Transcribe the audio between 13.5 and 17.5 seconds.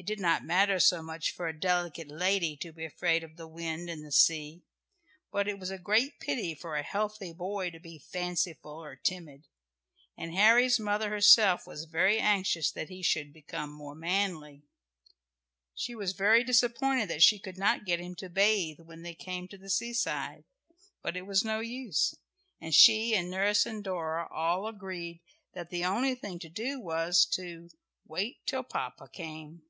more manly. She was very disappointed that she